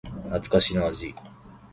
[0.23, 1.13] 懐かしの味